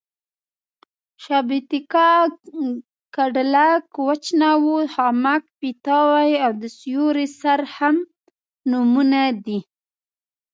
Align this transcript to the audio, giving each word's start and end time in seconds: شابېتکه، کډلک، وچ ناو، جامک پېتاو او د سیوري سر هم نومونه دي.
شابېتکه، 1.23 2.07
کډلک، 3.15 3.85
وچ 4.07 4.23
ناو، 4.41 4.71
جامک 4.93 5.43
پېتاو 5.59 6.13
او 6.45 6.51
د 6.61 6.63
سیوري 6.77 7.27
سر 7.39 7.59
هم 7.75 7.95
نومونه 8.71 9.21
دي. 9.45 9.59